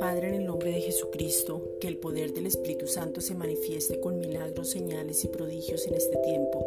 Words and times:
Padre, 0.00 0.28
en 0.28 0.34
el 0.34 0.46
nombre 0.46 0.72
de 0.72 0.80
Jesucristo, 0.80 1.76
que 1.78 1.86
el 1.86 1.98
poder 1.98 2.32
del 2.32 2.46
Espíritu 2.46 2.86
Santo 2.86 3.20
se 3.20 3.34
manifieste 3.34 4.00
con 4.00 4.18
milagros, 4.18 4.70
señales 4.70 5.24
y 5.24 5.28
prodigios 5.28 5.86
en 5.86 5.94
este 5.94 6.16
tiempo. 6.16 6.66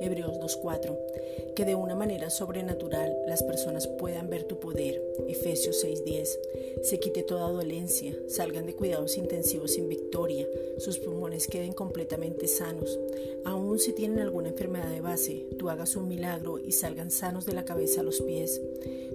Hebreos 0.00 0.40
2.4. 0.40 1.54
Que 1.54 1.64
de 1.66 1.74
una 1.74 1.94
manera 1.94 2.30
sobrenatural 2.30 3.14
las 3.26 3.42
personas 3.42 3.86
puedan 3.86 4.30
ver 4.30 4.44
tu 4.44 4.58
poder. 4.60 5.00
Efesios 5.28 5.84
6.10. 5.84 6.82
Se 6.82 6.98
quite 6.98 7.22
toda 7.22 7.50
dolencia, 7.50 8.16
salgan 8.28 8.66
de 8.66 8.74
cuidados 8.74 9.18
intensivos 9.18 9.72
sin 9.72 9.88
victoria, 9.88 10.29
sus 10.80 10.98
pulmones 10.98 11.46
queden 11.46 11.72
completamente 11.72 12.48
sanos. 12.48 12.98
Aun 13.44 13.78
si 13.78 13.92
tienen 13.92 14.18
alguna 14.18 14.48
enfermedad 14.48 14.90
de 14.90 15.00
base, 15.00 15.46
tú 15.58 15.70
hagas 15.70 15.94
un 15.94 16.08
milagro 16.08 16.58
y 16.58 16.72
salgan 16.72 17.10
sanos 17.10 17.46
de 17.46 17.52
la 17.52 17.64
cabeza 17.64 18.00
a 18.00 18.04
los 18.04 18.20
pies. 18.20 18.60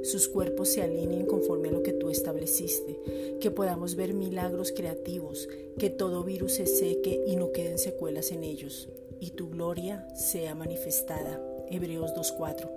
Sus 0.03 0.27
cuerpos 0.27 0.69
se 0.69 0.83
alineen 0.83 1.25
conforme 1.25 1.69
a 1.69 1.71
lo 1.71 1.83
que 1.83 1.93
tú 1.93 2.09
estableciste 2.09 2.95
que 3.39 3.51
podamos 3.51 3.95
ver 3.95 4.13
milagros 4.13 4.71
creativos, 4.71 5.47
que 5.77 5.89
todo 5.89 6.23
virus 6.23 6.53
se 6.53 6.65
seque 6.65 7.23
y 7.27 7.35
no 7.35 7.51
queden 7.51 7.77
secuelas 7.77 8.31
en 8.31 8.43
ellos, 8.43 8.89
y 9.19 9.31
tu 9.31 9.49
gloria 9.49 10.07
sea 10.15 10.55
manifestada. 10.55 11.41
Hebreos 11.69 12.11
2.4. 12.15 12.69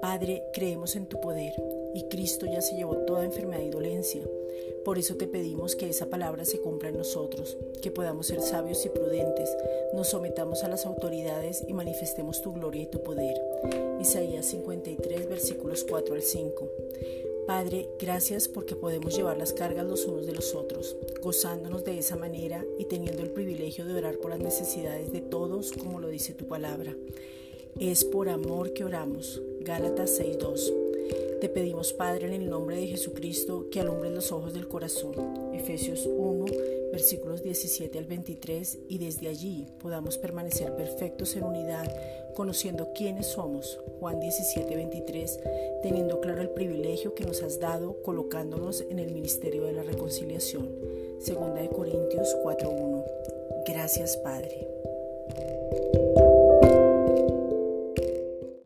Padre, 0.00 0.42
creemos 0.52 0.96
en 0.96 1.06
tu 1.06 1.20
poder, 1.20 1.52
y 1.96 2.02
Cristo 2.08 2.44
ya 2.44 2.60
se 2.60 2.76
llevó 2.76 2.94
toda 3.06 3.24
enfermedad 3.24 3.62
y 3.62 3.70
dolencia. 3.70 4.22
Por 4.84 4.98
eso 4.98 5.16
te 5.16 5.26
pedimos 5.26 5.76
que 5.76 5.88
esa 5.88 6.10
palabra 6.10 6.44
se 6.44 6.60
cumpla 6.60 6.90
en 6.90 6.98
nosotros, 6.98 7.56
que 7.80 7.90
podamos 7.90 8.26
ser 8.26 8.42
sabios 8.42 8.84
y 8.84 8.90
prudentes, 8.90 9.48
nos 9.94 10.08
sometamos 10.08 10.62
a 10.62 10.68
las 10.68 10.84
autoridades 10.84 11.64
y 11.66 11.72
manifestemos 11.72 12.42
tu 12.42 12.52
gloria 12.52 12.82
y 12.82 12.90
tu 12.90 13.02
poder. 13.02 13.40
Isaías 13.98 14.44
53, 14.44 15.26
versículos 15.26 15.84
4 15.88 16.14
al 16.14 16.22
5. 16.22 16.68
Padre, 17.46 17.88
gracias 17.98 18.46
porque 18.46 18.76
podemos 18.76 19.16
llevar 19.16 19.38
las 19.38 19.54
cargas 19.54 19.86
los 19.86 20.04
unos 20.04 20.26
de 20.26 20.34
los 20.34 20.54
otros, 20.54 20.96
gozándonos 21.22 21.82
de 21.84 21.98
esa 21.98 22.16
manera 22.16 22.62
y 22.78 22.84
teniendo 22.84 23.22
el 23.22 23.30
privilegio 23.30 23.86
de 23.86 23.94
orar 23.94 24.18
por 24.18 24.32
las 24.32 24.40
necesidades 24.40 25.12
de 25.12 25.22
todos, 25.22 25.72
como 25.72 25.98
lo 25.98 26.08
dice 26.08 26.34
tu 26.34 26.46
palabra. 26.46 26.94
Es 27.80 28.04
por 28.04 28.28
amor 28.28 28.74
que 28.74 28.84
oramos. 28.84 29.40
Gálatas 29.60 30.20
6.2. 30.20 30.85
Te 31.40 31.48
pedimos, 31.48 31.92
Padre, 31.92 32.26
en 32.26 32.32
el 32.32 32.48
nombre 32.48 32.76
de 32.76 32.86
Jesucristo, 32.86 33.68
que 33.70 33.80
alumbres 33.80 34.12
los 34.12 34.32
ojos 34.32 34.54
del 34.54 34.68
corazón. 34.68 35.14
Efesios 35.54 36.06
1, 36.06 36.44
versículos 36.92 37.42
17 37.42 37.98
al 37.98 38.06
23, 38.06 38.78
y 38.88 38.98
desde 38.98 39.28
allí 39.28 39.66
podamos 39.78 40.18
permanecer 40.18 40.74
perfectos 40.74 41.36
en 41.36 41.44
unidad, 41.44 41.94
conociendo 42.34 42.92
quiénes 42.94 43.26
somos. 43.26 43.78
Juan 44.00 44.18
17, 44.18 44.74
23, 44.74 45.40
teniendo 45.82 46.20
claro 46.20 46.40
el 46.40 46.50
privilegio 46.50 47.14
que 47.14 47.24
nos 47.24 47.42
has 47.42 47.60
dado, 47.60 48.02
colocándonos 48.02 48.80
en 48.80 48.98
el 48.98 49.12
ministerio 49.12 49.64
de 49.64 49.72
la 49.72 49.82
reconciliación. 49.82 50.68
Segunda 51.18 51.60
de 51.60 51.68
Corintios 51.68 52.34
4.1. 52.44 53.04
Gracias, 53.66 54.16
Padre. 54.18 54.66